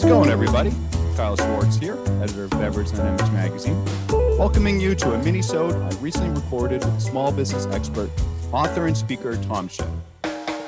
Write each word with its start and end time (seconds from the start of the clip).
How's 0.00 0.06
it 0.06 0.14
going, 0.14 0.30
everybody? 0.30 0.72
Kyle 1.14 1.36
Schwartz 1.36 1.76
here, 1.76 1.98
editor 2.22 2.44
of 2.44 2.50
Beverage 2.52 2.90
Dynamics 2.90 3.30
Magazine, 3.32 3.84
welcoming 4.08 4.80
you 4.80 4.94
to 4.94 5.12
a 5.12 5.22
mini-sode 5.22 5.74
I 5.74 5.94
recently 6.00 6.30
recorded 6.40 6.82
with 6.82 7.02
small 7.02 7.30
business 7.30 7.66
expert, 7.66 8.08
author, 8.50 8.86
and 8.86 8.96
speaker 8.96 9.36
Tom 9.42 9.68
Shea. 9.68 9.84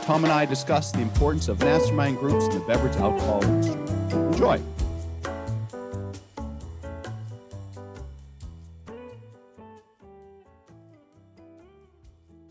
Tom 0.03 0.25
and 0.25 0.31
I 0.35 0.45
discuss 0.45 0.93
the 0.93 1.01
importance 1.01 1.49
of 1.49 1.59
mastermind 1.61 2.19
groups 2.19 2.45
in 2.45 2.59
the 2.59 2.67
beverage 2.67 2.95
alcohol 2.97 3.43
industry. 3.43 3.81
Enjoy. 4.11 4.61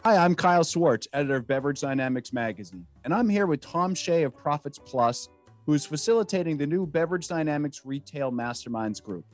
Hi, 0.04 0.18
I'm 0.18 0.34
Kyle 0.34 0.64
Schwartz, 0.64 1.08
editor 1.14 1.36
of 1.36 1.46
Beverage 1.46 1.82
Dynamics 1.82 2.34
Magazine, 2.34 2.88
and 3.04 3.14
I'm 3.14 3.30
here 3.30 3.46
with 3.46 3.62
Tom 3.62 3.94
Shea 3.94 4.24
of 4.24 4.36
Profits 4.36 4.80
Plus, 4.80 5.30
who's 5.66 5.86
facilitating 5.86 6.58
the 6.58 6.68
new 6.68 6.86
Beverage 6.86 7.28
Dynamics 7.28 7.82
Retail 7.86 8.32
Masterminds 8.32 9.02
Group. 9.02 9.26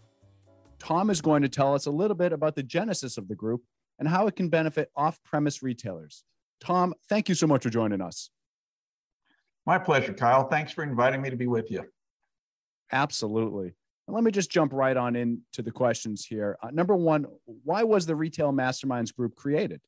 Tom 0.80 1.10
is 1.10 1.22
going 1.22 1.42
to 1.42 1.50
tell 1.50 1.74
us 1.74 1.86
a 1.86 1.92
little 1.92 2.16
bit 2.16 2.34
about 2.34 2.56
the 2.56 2.64
genesis 2.64 3.18
of 3.18 3.28
the 3.28 3.36
group 3.36 3.64
and 4.00 4.08
how 4.08 4.28
it 4.28 4.36
can 4.36 4.50
benefit 4.50 4.92
off 4.96 5.22
premise 5.24 5.64
retailers. 5.64 6.24
Tom, 6.60 6.94
thank 7.10 7.30
you 7.30 7.36
so 7.36 7.48
much 7.48 7.64
for 7.64 7.70
joining 7.70 8.02
us. 8.02 8.30
My 9.66 9.78
pleasure, 9.78 10.14
Kyle. 10.14 10.48
Thanks 10.48 10.72
for 10.72 10.84
inviting 10.84 11.22
me 11.22 11.30
to 11.30 11.36
be 11.36 11.48
with 11.48 11.72
you. 11.72 11.84
Absolutely. 12.92 13.74
And 14.08 14.16
let 14.16 14.24
me 14.24 14.32
just 14.32 14.50
jump 14.50 14.72
right 14.72 14.96
on 14.96 15.16
into 15.16 15.62
the 15.62 15.72
questions 15.72 16.26
here. 16.26 16.58
Uh, 16.64 16.70
number 16.72 16.96
one, 16.96 17.26
why 17.46 17.84
was 17.84 18.06
the 18.06 18.16
Retail 18.16 18.54
Masterminds 18.54 19.14
Group 19.14 19.36
created? 19.36 19.82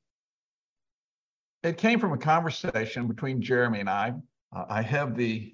It 1.64 1.78
came 1.78 2.00
from 2.00 2.14
a 2.14 2.18
conversation 2.18 3.08
between 3.08 3.42
Jeremy 3.42 3.80
and 3.80 3.90
I. 3.90 4.14
Uh, 4.54 4.66
I 4.70 4.82
have 4.82 5.16
the 5.16 5.54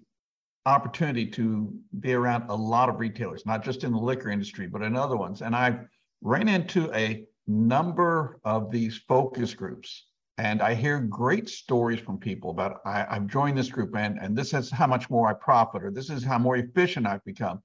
opportunity 0.66 1.28
to 1.28 1.74
be 2.00 2.14
around 2.14 2.50
a 2.50 2.56
lot 2.56 2.90
of 2.90 3.00
retailers, 3.00 3.46
not 3.46 3.64
just 3.64 3.84
in 3.84 3.92
the 3.92 4.00
liquor 4.00 4.30
industry, 4.30 4.68
but 4.68 4.82
in 4.82 4.96
other 4.96 5.16
ones. 5.16 5.42
And 5.42 5.56
I 5.56 5.80
ran 6.22 6.48
into 6.48 6.92
a 6.94 7.26
number 7.48 8.40
of 8.44 8.72
these 8.72 8.98
focus 9.08 9.54
groups. 9.54 10.08
And 10.38 10.62
I 10.62 10.74
hear 10.74 11.00
great 11.00 11.48
stories 11.48 12.00
from 12.00 12.18
people 12.18 12.50
about 12.50 12.82
I, 12.86 13.06
have 13.10 13.28
joined 13.28 13.58
this 13.58 13.70
group 13.70 13.96
and, 13.96 14.18
and 14.20 14.36
this 14.36 14.54
is 14.54 14.70
how 14.70 14.88
much 14.88 15.10
more 15.10 15.30
I 15.30 15.34
profit, 15.34 15.84
or 15.84 15.92
this 15.92 16.10
is 16.10 16.24
how 16.24 16.38
more 16.38 16.58
efficient 16.58 17.08
I've 17.08 17.24
become. 17.24 17.62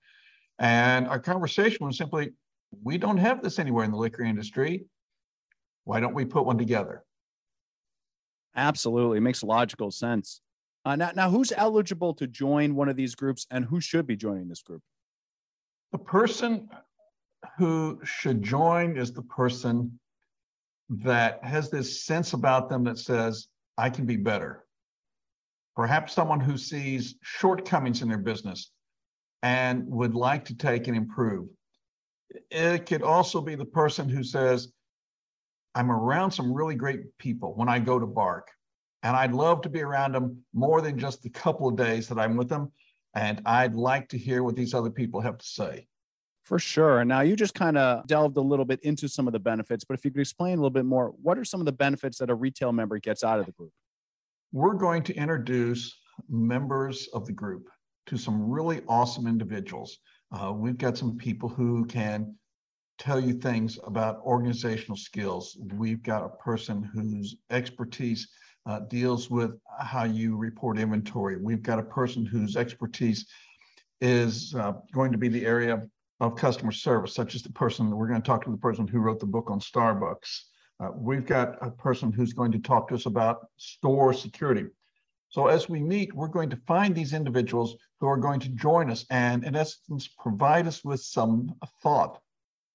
And 0.61 1.09
our 1.09 1.19
conversation 1.19 1.87
was 1.87 1.97
simply, 1.97 2.33
we 2.83 2.99
don't 2.99 3.17
have 3.17 3.43
this 3.43 3.59
anywhere 3.59 3.85
in 3.85 3.91
the 3.91 3.97
liquor 3.97 4.23
industry. 4.23 4.85
Why 5.85 5.99
don't 5.99 6.15
we 6.15 6.25
put 6.25 6.45
one 6.45 6.59
together? 6.59 7.03
Absolutely. 8.55 9.19
It 9.19 9.23
makes 9.23 9.43
logical 9.43 9.91
sense. 9.91 10.41
Uh, 10.85 10.97
now, 10.97 11.11
now, 11.15 11.31
who's 11.31 11.53
eligible 11.57 12.15
to 12.15 12.27
join 12.27 12.75
one 12.75 12.89
of 12.89 12.97
these 12.97 13.15
groups 13.15 13.47
and 13.51 13.65
who 13.65 13.81
should 13.81 14.07
be 14.07 14.17
joining 14.17 14.49
this 14.49 14.63
group? 14.63 14.83
The 15.93 15.99
person 15.99 16.69
who 17.59 18.01
should 18.05 18.43
join 18.43 18.97
is 18.97 19.13
the 19.13 19.23
person 19.23 19.99
that 20.89 21.45
has 21.45 21.71
this 21.71 22.05
sense 22.05 22.33
about 22.33 22.69
them 22.69 22.85
that 22.85 22.99
says, 22.99 23.49
I 23.77 23.91
can 23.91 24.07
be 24.07 24.17
better. 24.17 24.65
Perhaps 25.77 26.13
someone 26.13 26.41
who 26.41 26.57
sees 26.57 27.15
shortcomings 27.23 28.03
in 28.03 28.09
their 28.09 28.19
business 28.19 28.73
and 29.43 29.87
would 29.87 30.15
like 30.15 30.45
to 30.47 30.55
take 30.55 30.89
and 30.89 30.97
improve. 30.97 31.49
It 32.51 32.87
could 32.87 33.03
also 33.03 33.41
be 33.41 33.55
the 33.55 33.65
person 33.65 34.09
who 34.09 34.23
says, 34.23 34.73
I'm 35.75 35.91
around 35.91 36.33
some 36.33 36.53
really 36.53 36.75
great 36.75 37.17
people 37.19 37.55
when 37.55 37.69
I 37.69 37.79
go 37.79 37.99
to 37.99 38.07
BARC, 38.07 38.49
and 39.03 39.17
I'd 39.17 39.33
love 39.33 39.63
to 39.63 39.69
be 39.69 39.81
around 39.83 40.13
them 40.13 40.43
more 40.53 40.81
than 40.81 40.99
just 40.99 41.23
the 41.23 41.31
couple 41.31 41.69
of 41.69 41.77
days 41.77 42.09
that 42.09 42.19
I'm 42.19 42.37
with 42.37 42.49
them. 42.49 42.71
And 43.15 43.43
I'd 43.47 43.75
like 43.75 44.09
to 44.11 44.19
hear 44.19 44.43
what 44.43 44.57
these 44.57 44.75
other 44.75 44.91
people 44.91 45.21
have 45.21 45.39
to 45.39 45.47
say. 45.47 45.87
For 46.43 46.59
sure. 46.59 47.05
Now, 47.05 47.21
you 47.21 47.37
just 47.37 47.55
kind 47.55 47.79
of 47.79 48.07
delved 48.07 48.37
a 48.37 48.41
little 48.41 48.65
bit 48.65 48.81
into 48.83 49.09
some 49.09 49.27
of 49.27 49.33
the 49.33 49.39
benefits, 49.39 49.85
but 49.85 49.95
if 49.95 50.05
you 50.05 50.11
could 50.11 50.21
explain 50.21 50.55
a 50.55 50.57
little 50.57 50.71
bit 50.71 50.85
more, 50.85 51.15
what 51.23 51.39
are 51.39 51.45
some 51.45 51.61
of 51.61 51.67
the 51.67 51.73
benefits 51.73 52.19
that 52.19 52.31
a 52.31 52.35
retail 52.35 52.73
member 52.73 52.99
gets 52.99 53.25
out 53.25 53.39
of 53.39 53.47
the 53.47 53.53
group? 53.53 53.73
We're 54.53 54.75
going 54.75 55.03
to 55.05 55.15
introduce 55.15 55.97
members 56.29 57.09
of 57.15 57.27
the 57.27 57.33
group 57.33 57.69
to 58.07 58.17
some 58.17 58.51
really 58.51 58.83
awesome 58.89 59.27
individuals. 59.27 59.99
Uh, 60.33 60.53
we've 60.53 60.79
got 60.79 60.99
some 60.99 61.17
people 61.17 61.49
who 61.49 61.85
can 61.87 62.35
tell 62.99 63.21
you 63.21 63.33
things 63.33 63.79
about 63.85 64.21
organizational 64.23 64.97
skills. 64.97 65.57
We've 65.75 66.03
got 66.03 66.25
a 66.25 66.29
person 66.43 66.83
whose 66.83 67.37
expertise 67.51 68.29
uh, 68.71 68.79
deals 68.81 69.29
with 69.29 69.59
how 69.81 70.05
you 70.05 70.37
report 70.37 70.79
inventory. 70.79 71.37
We've 71.37 71.63
got 71.63 71.81
a 71.81 71.83
person 71.83 72.25
whose 72.25 72.57
expertise 72.57 73.27
is 74.01 74.55
uh, 74.55 74.75
going 74.93 75.11
to 75.11 75.19
be 75.19 75.27
the 75.29 75.45
area 75.45 75.83
of 76.21 76.37
customer 76.37 76.71
service, 76.71 77.13
such 77.13 77.35
as 77.35 77.43
the 77.43 77.51
person, 77.51 77.91
we're 77.91 78.07
going 78.07 78.23
to 78.23 78.27
talk 78.27 78.45
to 78.45 78.51
the 78.51 78.57
person 78.57 78.87
who 78.87 79.01
wrote 79.01 79.19
the 79.19 79.27
book 79.27 79.51
on 79.51 79.59
Starbucks. 79.59 80.43
Uh, 80.79 80.91
we've 80.95 81.27
got 81.27 81.57
a 81.61 81.71
person 81.71 82.13
who's 82.13 82.33
going 82.33 82.53
to 82.53 82.61
talk 82.61 82.89
to 82.89 82.95
us 82.95 83.07
about 83.07 83.49
store 83.57 84.13
security. 84.13 84.67
So 85.31 85.49
as 85.49 85.69
we 85.69 85.81
meet, 85.81 86.15
we're 86.15 86.29
going 86.29 86.51
to 86.51 86.61
find 86.69 86.95
these 86.95 87.13
individuals 87.13 87.75
who 87.99 88.07
are 88.07 88.17
going 88.17 88.41
to 88.41 88.49
join 88.51 88.89
us 88.89 89.05
and 89.11 89.43
in 89.43 89.57
essence, 89.57 90.07
provide 90.07 90.69
us 90.69 90.85
with 90.85 91.01
some 91.01 91.55
thought 91.83 92.21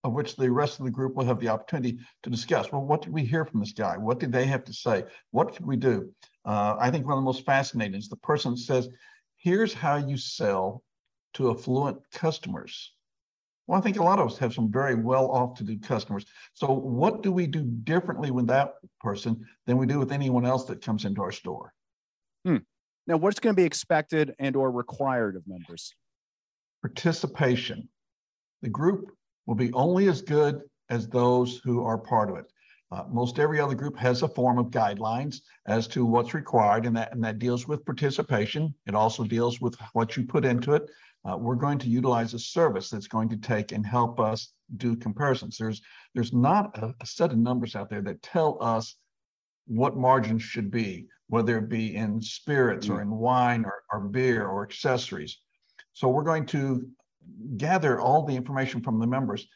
of 0.06 0.14
which 0.14 0.36
the 0.36 0.52
rest 0.52 0.80
of 0.80 0.86
the 0.86 0.92
group 0.92 1.16
will 1.16 1.26
have 1.26 1.40
the 1.40 1.50
opportunity 1.50 1.98
to 2.22 2.30
discuss. 2.30 2.72
Well, 2.72 2.86
what 2.86 3.02
did 3.02 3.12
we 3.12 3.26
hear 3.26 3.44
from 3.44 3.60
this 3.60 3.74
guy? 3.74 3.98
What 3.98 4.20
did 4.20 4.32
they 4.32 4.46
have 4.46 4.64
to 4.66 4.74
say? 4.74 5.04
What 5.32 5.56
could 5.56 5.66
we 5.66 5.78
do? 5.78 6.12
Uh, 6.46 6.76
I 6.80 6.92
think 6.92 7.08
one 7.08 7.18
of 7.18 7.24
the 7.24 7.26
most 7.26 7.44
fascinating 7.44 7.96
is 7.96 8.08
the 8.08 8.18
person 8.18 8.56
says, 8.56 8.88
here's 9.38 9.74
how 9.74 9.96
you 9.98 10.16
sell 10.16 10.84
to 11.34 11.50
affluent 11.50 11.98
customers. 12.14 12.94
Well, 13.66 13.80
I 13.80 13.82
think 13.82 13.98
a 13.98 14.04
lot 14.04 14.20
of 14.20 14.28
us 14.28 14.38
have 14.38 14.54
some 14.54 14.72
very 14.72 14.94
well 14.94 15.32
off 15.32 15.58
to 15.58 15.64
do 15.64 15.80
customers. 15.80 16.26
So 16.54 16.72
what 16.72 17.24
do 17.24 17.32
we 17.32 17.48
do 17.48 17.64
differently 17.64 18.30
with 18.30 18.46
that 18.48 18.76
person 19.02 19.44
than 19.66 19.78
we 19.78 19.88
do 19.88 19.98
with 19.98 20.12
anyone 20.12 20.46
else 20.46 20.66
that 20.66 20.86
comes 20.86 21.06
into 21.06 21.24
our 21.24 21.32
store? 21.32 21.74
Hmm. 22.46 22.58
Now, 23.08 23.18
what's 23.18 23.40
going 23.40 23.56
to 23.56 23.60
be 23.60 23.66
expected 23.66 24.36
and 24.38 24.56
or 24.56 24.72
required 24.72 25.36
of 25.36 25.48
members? 25.48 25.96
Participation. 26.84 27.90
The 28.62 28.70
group 28.70 29.10
will 29.46 29.56
be 29.56 29.74
only 29.74 30.08
as 30.08 30.22
good 30.22 30.62
as 30.90 31.08
those 31.08 31.60
who 31.64 31.84
are 31.84 31.98
part 31.98 32.30
of 32.30 32.38
it. 32.38 32.46
Uh, 32.92 33.04
most 33.10 33.40
every 33.40 33.60
other 33.60 33.76
group 33.76 33.98
has 33.98 34.22
a 34.22 34.28
form 34.28 34.58
of 34.58 34.68
guidelines 34.68 35.42
as 35.66 35.88
to 35.88 36.06
what's 36.06 36.34
required, 36.34 36.86
and 36.86 36.96
that, 36.96 37.12
and 37.12 37.24
that 37.24 37.40
deals 37.40 37.68
with 37.68 37.86
participation. 37.86 38.74
It 38.86 38.96
also 38.96 39.24
deals 39.24 39.60
with 39.60 39.76
what 39.94 40.16
you 40.16 40.24
put 40.24 40.46
into 40.46 40.74
it. 40.74 40.90
Uh, 41.28 41.36
we're 41.36 41.56
going 41.56 41.80
to 41.80 41.90
utilize 41.90 42.36
a 42.36 42.40
service 42.40 42.90
that's 42.90 43.08
going 43.08 43.30
to 43.30 43.38
take 43.38 43.72
and 43.72 43.86
help 43.86 44.20
us 44.20 44.54
do 44.78 44.96
comparisons. 44.96 45.58
There's, 45.58 45.82
there's 46.14 46.34
not 46.34 46.78
a, 46.78 46.94
a 47.02 47.06
set 47.06 47.32
of 47.32 47.40
numbers 47.40 47.76
out 47.76 47.90
there 47.90 48.04
that 48.04 48.22
tell 48.22 48.60
us 48.62 48.96
what 49.66 49.98
margins 49.98 50.44
should 50.44 50.70
be, 50.70 51.08
whether 51.28 51.58
it 51.58 51.70
be 51.70 51.96
in 51.96 52.22
spirits 52.22 52.88
or 52.88 53.00
mm. 53.00 53.02
in 53.02 53.12
wine 53.12 53.66
or, 53.66 53.82
or 53.92 54.02
beer 54.02 54.46
or 54.46 54.64
accessories. 54.64 55.40
So 55.94 56.08
we're 56.08 56.24
going 56.24 56.46
to 56.48 56.88
gather 57.58 58.00
all 58.00 58.24
the 58.26 58.36
information 58.36 58.82
from 58.82 59.00
the 59.00 59.08
members, 59.08 59.48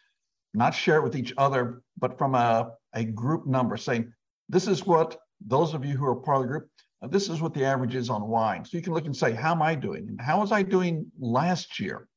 not 0.53 0.74
share 0.74 0.97
it 0.97 1.03
with 1.03 1.16
each 1.16 1.34
other, 1.38 1.81
but 1.97 2.18
from 2.18 2.35
a, 2.35 2.72
a 2.94 3.03
group 3.03 3.46
number 3.46 3.78
saying, 3.78 4.12
this 4.47 4.68
is 4.68 4.85
what 4.85 5.19
those 5.46 5.74
of 5.74 5.85
you 5.85 5.96
who 5.96 6.06
are 6.06 6.16
part 6.16 6.38
of 6.38 6.44
the 6.44 6.47
group, 6.47 6.69
this 7.09 7.29
is 7.29 7.41
what 7.41 7.53
the 7.53 7.63
average 7.63 7.96
is 7.96 8.09
on 8.09 8.28
wine. 8.28 8.66
So 8.66 8.78
you 8.78 8.84
can 8.84 8.94
look 8.94 9.06
and 9.06 9.16
say, 9.16 9.31
how 9.31 9.52
am 9.52 9.62
I 9.62 9.75
doing? 9.75 10.08
And 10.09 10.19
how 10.19 10.41
was 10.41 10.52
I 10.52 10.63
doing 10.63 11.06
last 11.19 11.79
year? 11.79 12.08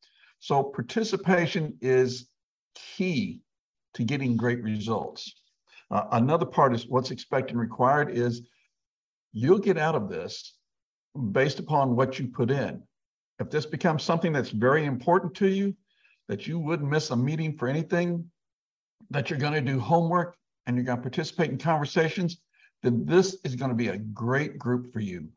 So 0.41 0.63
participation 0.63 1.77
is 1.81 2.29
key 2.75 3.43
to 3.95 4.03
getting 4.03 4.37
great 4.37 4.63
results. 4.63 5.35
Uh, 5.91 6.05
another 6.13 6.47
part 6.47 6.75
is 6.75 6.89
what's 6.89 7.11
expected 7.11 7.53
and 7.53 7.61
required 7.61 8.11
is 8.11 8.43
you'll 9.33 9.59
get 9.59 9.79
out 9.79 9.95
of 9.95 10.09
this 10.09 10.57
based 11.31 11.59
upon 11.59 11.95
what 11.95 12.19
you 12.19 12.29
put 12.29 12.51
in 12.51 12.83
if 13.39 13.51
this 13.51 13.67
becomes 13.67 14.03
something 14.03 14.33
that's 14.33 14.51
very 14.51 14.85
important 14.85 15.35
to 15.37 15.49
you, 15.49 15.75
that 16.29 16.47
you 16.47 16.59
wouldn't 16.59 16.89
miss 16.89 17.11
a 17.11 17.17
meeting 17.17 17.57
for 17.57 17.69
anything, 17.69 18.25
that 19.11 19.29
you're 19.29 19.39
going 19.39 19.53
to 19.53 19.61
do 19.61 19.79
homework 19.79 20.37
and 20.67 20.77
you're 20.77 20.85
going 20.85 20.99
to 20.99 21.03
participate 21.03 21.51
in 21.51 21.59
conversations, 21.59 22.41
then 22.83 23.05
this 23.05 23.37
is 23.45 23.57
going 23.57 23.71
to 23.71 23.75
be 23.77 23.89
a 23.89 23.99
great 23.99 24.59
group 24.59 24.93
for 24.93 25.01
you. 25.01 25.29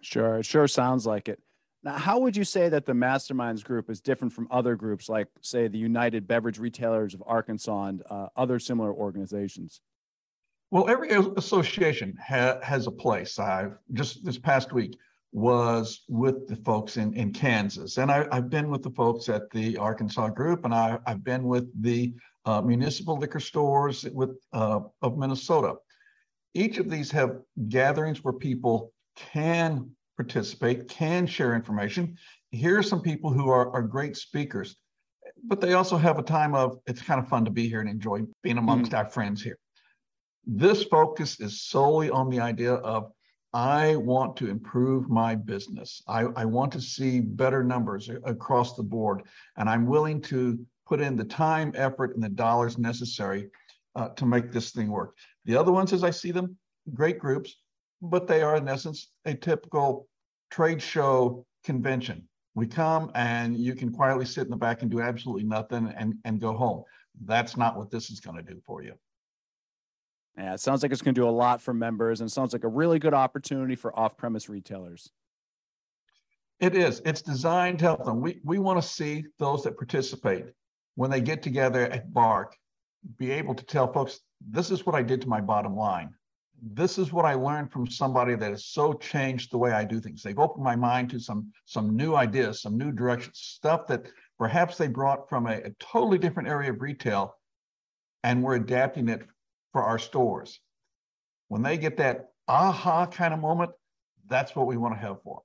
Sure, 0.00 0.38
it 0.38 0.46
sure 0.46 0.68
sounds 0.68 1.06
like 1.06 1.28
it. 1.28 1.40
Now, 1.82 1.94
how 1.98 2.18
would 2.18 2.36
you 2.36 2.44
say 2.44 2.70
that 2.70 2.86
the 2.86 2.92
Masterminds 2.92 3.62
group 3.62 3.90
is 3.90 4.00
different 4.00 4.32
from 4.32 4.48
other 4.50 4.74
groups, 4.74 5.08
like, 5.08 5.28
say, 5.42 5.68
the 5.68 5.78
United 5.78 6.26
Beverage 6.26 6.58
Retailers 6.58 7.12
of 7.12 7.22
Arkansas 7.26 7.86
and 7.86 8.02
uh, 8.08 8.28
other 8.36 8.58
similar 8.58 8.92
organizations? 8.92 9.82
Well, 10.70 10.88
every 10.88 11.10
association 11.10 12.16
ha- 12.26 12.58
has 12.62 12.86
a 12.86 12.90
place. 12.90 13.38
I've 13.38 13.76
just 13.92 14.24
this 14.24 14.38
past 14.38 14.72
week 14.72 14.96
was 15.34 16.04
with 16.08 16.46
the 16.46 16.54
folks 16.54 16.96
in, 16.96 17.12
in 17.14 17.32
Kansas. 17.32 17.98
And 17.98 18.10
I, 18.10 18.32
have 18.32 18.48
been 18.48 18.70
with 18.70 18.84
the 18.84 18.92
folks 18.92 19.28
at 19.28 19.50
the 19.50 19.76
Arkansas 19.76 20.28
group, 20.28 20.64
and 20.64 20.72
I, 20.72 21.00
have 21.08 21.24
been 21.24 21.42
with 21.42 21.68
the 21.82 22.14
uh, 22.46 22.60
municipal 22.60 23.18
liquor 23.18 23.40
stores 23.40 24.06
with, 24.14 24.38
uh, 24.52 24.80
of 25.02 25.18
Minnesota. 25.18 25.74
Each 26.54 26.78
of 26.78 26.88
these 26.88 27.10
have 27.10 27.40
gatherings 27.68 28.22
where 28.22 28.32
people 28.32 28.92
can 29.16 29.90
participate 30.16 30.88
can 30.88 31.26
share 31.26 31.56
information. 31.56 32.16
Here 32.52 32.78
are 32.78 32.82
some 32.84 33.02
people 33.02 33.32
who 33.32 33.48
are, 33.48 33.72
are 33.72 33.82
great 33.82 34.16
speakers, 34.16 34.76
but 35.42 35.60
they 35.60 35.72
also 35.72 35.96
have 35.96 36.20
a 36.20 36.22
time 36.22 36.54
of 36.54 36.78
it's 36.86 37.02
kind 37.02 37.20
of 37.20 37.28
fun 37.28 37.44
to 37.44 37.50
be 37.50 37.68
here 37.68 37.80
and 37.80 37.90
enjoy 37.90 38.20
being 38.44 38.58
amongst 38.58 38.92
mm. 38.92 38.98
our 38.98 39.06
friends 39.06 39.42
here. 39.42 39.58
This 40.46 40.84
focus 40.84 41.40
is 41.40 41.62
solely 41.62 42.08
on 42.10 42.30
the 42.30 42.38
idea 42.38 42.74
of 42.74 43.10
I 43.54 43.94
want 43.94 44.36
to 44.38 44.50
improve 44.50 45.08
my 45.08 45.36
business. 45.36 46.02
I, 46.08 46.22
I 46.34 46.44
want 46.44 46.72
to 46.72 46.80
see 46.80 47.20
better 47.20 47.62
numbers 47.62 48.10
across 48.24 48.74
the 48.74 48.82
board, 48.82 49.22
and 49.56 49.68
I'm 49.70 49.86
willing 49.86 50.20
to 50.22 50.58
put 50.86 51.00
in 51.00 51.16
the 51.16 51.24
time, 51.24 51.72
effort, 51.76 52.14
and 52.14 52.22
the 52.22 52.28
dollars 52.28 52.78
necessary 52.78 53.48
uh, 53.94 54.08
to 54.08 54.26
make 54.26 54.50
this 54.50 54.72
thing 54.72 54.90
work. 54.90 55.16
The 55.44 55.56
other 55.56 55.70
ones, 55.70 55.92
as 55.92 56.02
I 56.02 56.10
see 56.10 56.32
them, 56.32 56.56
great 56.94 57.20
groups, 57.20 57.54
but 58.02 58.26
they 58.26 58.42
are 58.42 58.56
in 58.56 58.68
essence 58.68 59.12
a 59.24 59.34
typical 59.34 60.08
trade 60.50 60.82
show 60.82 61.46
convention. 61.62 62.28
We 62.56 62.66
come 62.66 63.12
and 63.14 63.56
you 63.56 63.74
can 63.74 63.92
quietly 63.92 64.26
sit 64.26 64.44
in 64.44 64.50
the 64.50 64.56
back 64.56 64.82
and 64.82 64.90
do 64.90 65.00
absolutely 65.00 65.44
nothing 65.44 65.94
and, 65.96 66.14
and 66.24 66.40
go 66.40 66.54
home. 66.54 66.82
That's 67.24 67.56
not 67.56 67.76
what 67.76 67.90
this 67.90 68.10
is 68.10 68.18
going 68.18 68.36
to 68.36 68.42
do 68.42 68.60
for 68.66 68.82
you. 68.82 68.94
Yeah, 70.36 70.54
it 70.54 70.60
sounds 70.60 70.82
like 70.82 70.90
it's 70.90 71.02
going 71.02 71.14
to 71.14 71.20
do 71.20 71.28
a 71.28 71.30
lot 71.30 71.62
for 71.62 71.72
members 71.72 72.20
and 72.20 72.30
sounds 72.30 72.52
like 72.52 72.64
a 72.64 72.68
really 72.68 72.98
good 72.98 73.14
opportunity 73.14 73.76
for 73.76 73.96
off 73.98 74.16
premise 74.16 74.48
retailers. 74.48 75.10
It 76.60 76.74
is. 76.74 77.00
It's 77.04 77.22
designed 77.22 77.78
to 77.80 77.84
help 77.84 78.04
them. 78.04 78.20
We, 78.20 78.40
we 78.44 78.58
want 78.58 78.80
to 78.80 78.88
see 78.88 79.24
those 79.38 79.62
that 79.64 79.76
participate 79.76 80.46
when 80.96 81.10
they 81.10 81.20
get 81.20 81.42
together 81.42 81.82
at 81.82 82.12
BARC 82.12 82.56
be 83.18 83.30
able 83.30 83.54
to 83.54 83.64
tell 83.64 83.92
folks, 83.92 84.20
this 84.50 84.70
is 84.70 84.86
what 84.86 84.94
I 84.94 85.02
did 85.02 85.20
to 85.22 85.28
my 85.28 85.40
bottom 85.40 85.76
line 85.76 86.14
this 86.72 86.98
is 86.98 87.12
what 87.12 87.24
I 87.24 87.34
learned 87.34 87.70
from 87.70 87.86
somebody 87.86 88.34
that 88.36 88.50
has 88.50 88.66
so 88.66 88.94
changed 88.94 89.50
the 89.50 89.58
way 89.58 89.72
I 89.72 89.84
do 89.84 90.00
things. 90.00 90.22
They've 90.22 90.38
opened 90.38 90.64
my 90.64 90.76
mind 90.76 91.10
to 91.10 91.18
some 91.18 91.52
some 91.66 91.96
new 91.96 92.14
ideas, 92.14 92.62
some 92.62 92.78
new 92.78 92.90
directions, 92.92 93.38
stuff 93.38 93.86
that 93.88 94.06
perhaps 94.38 94.78
they 94.78 94.88
brought 94.88 95.28
from 95.28 95.46
a, 95.46 95.56
a 95.56 95.70
totally 95.78 96.18
different 96.18 96.48
area 96.48 96.70
of 96.70 96.80
retail, 96.80 97.36
and 98.22 98.42
we're 98.42 98.54
adapting 98.54 99.08
it 99.08 99.26
for 99.74 99.82
our 99.82 99.98
stores. 99.98 100.60
When 101.48 101.62
they 101.62 101.76
get 101.76 101.96
that 101.96 102.30
aha 102.46 103.06
kind 103.06 103.34
of 103.34 103.40
moment, 103.40 103.72
that's 104.28 104.54
what 104.54 104.68
we 104.68 104.76
want 104.76 104.94
to 104.94 105.00
have 105.00 105.20
for. 105.22 105.42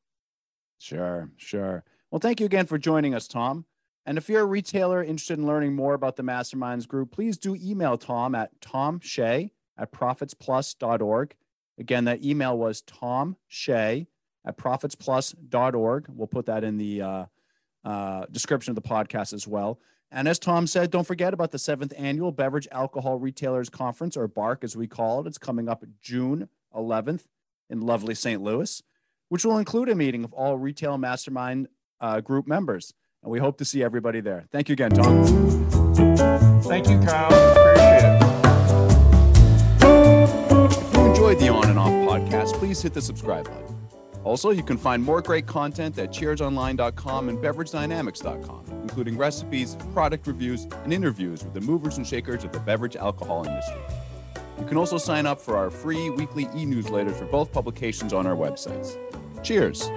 Sure, 0.78 1.32
sure. 1.36 1.84
Well, 2.12 2.20
thank 2.20 2.40
you 2.40 2.46
again 2.46 2.68
for 2.68 2.78
joining 2.78 3.16
us, 3.16 3.28
Tom. 3.28 3.66
And 4.06 4.20
if 4.20 4.30
you're 4.30 4.44
a 4.44 4.46
retailer 4.46 5.04
interested 5.04 5.40
in 5.40 5.48
learning 5.48 5.76
more 5.76 5.96
about 5.96 6.16
the 6.16 6.24
Masterminds 6.24 6.88
Group, 6.88 7.12
please 7.12 7.40
do 7.40 7.56
email 7.56 7.98
Tom 7.98 8.36
at 8.36 8.52
Tom 8.62 9.00
Shea 9.00 9.52
at 9.78 9.92
profitsplus.org. 9.92 11.36
Again, 11.80 12.06
that 12.06 12.24
email 12.24 12.56
was 12.56 12.82
Tom 12.84 13.36
Shea 13.48 14.08
at 14.46 14.58
profitsplus.org. 14.58 16.06
We'll 16.08 16.28
put 16.28 16.46
that 16.46 16.64
in 16.64 16.78
the 16.78 17.02
uh, 17.02 17.26
uh, 17.84 18.26
description 18.32 18.72
of 18.72 18.76
the 18.76 18.88
podcast 18.88 19.34
as 19.34 19.48
well. 19.48 19.80
And 20.12 20.28
as 20.28 20.40
Tom 20.40 20.66
said, 20.66 20.90
don't 20.90 21.06
forget 21.06 21.34
about 21.34 21.52
the 21.52 21.60
seventh 21.60 21.94
annual 21.96 22.32
Beverage 22.32 22.68
Alcohol 22.72 23.20
Retailers 23.20 23.70
Conference, 23.70 24.18
or 24.18 24.28
BARC 24.28 24.64
as 24.64 24.76
we 24.76 24.88
call 24.88 25.22
it. 25.22 25.28
It's 25.28 25.38
coming 25.38 25.70
up 25.70 25.84
June 26.02 26.50
11th 26.76 27.26
in 27.70 27.82
lovely 27.82 28.16
St. 28.16 28.42
Louis, 28.42 28.82
which 29.30 29.46
will 29.46 29.60
include 29.60 29.90
a 29.90 29.96
meeting 29.96 30.24
of 30.24 30.34
all 30.34 30.58
retail 30.58 30.98
mastermind 30.98 31.68
uh, 32.00 32.22
group 32.22 32.48
members. 32.48 32.94
And 33.22 33.32
we 33.32 33.40
hope 33.40 33.58
to 33.58 33.66
see 33.66 33.84
everybody 33.84 34.22
there. 34.22 34.46
Thank 34.52 34.70
you 34.70 34.74
again, 34.74 34.92
Tom. 34.92 35.26
Thank 36.64 36.90
you, 36.90 37.00
Kyle. 37.02 37.34
Appreciate 37.34 38.04
it 38.04 38.20
If 40.72 40.94
you 40.96 41.06
enjoyed 41.06 41.40
the 41.40 41.50
On 41.50 41.70
and 41.70 41.78
Off 41.78 41.92
podcast, 41.92 42.54
please 42.56 42.82
hit 42.82 42.94
the 42.94 43.02
subscribe 43.02 43.46
button. 43.46 43.79
Also, 44.24 44.52
you 44.52 44.64
can 44.64 44.78
find 44.78 45.02
more 45.02 45.22
great 45.22 45.48
content 45.48 45.98
at 45.98 46.12
cheersonline.com 46.12 47.30
and 47.30 47.38
beveragedynamics.com, 47.40 48.66
including 48.82 49.18
recipes, 49.18 49.78
product 49.94 50.28
reviews, 50.28 50.68
and 50.84 50.94
interviews 50.94 51.44
with 51.44 51.54
the 51.54 51.62
movers 51.62 51.98
and 51.98 52.06
shakers 52.06 52.44
of 52.44 52.52
the 52.52 52.60
beverage 52.60 52.96
alcohol 52.96 53.46
industry. 53.46 53.82
You 54.60 54.66
can 54.66 54.78
also 54.78 54.98
sign 54.98 55.26
up 55.26 55.40
for 55.40 55.56
our 55.56 55.70
free 55.70 56.10
weekly 56.10 56.44
e 56.44 56.66
newsletters 56.66 57.18
for 57.18 57.26
both 57.26 57.52
publications 57.52 58.12
on 58.12 58.28
our 58.28 58.36
websites. 58.36 58.98
Cheers! 59.42 59.90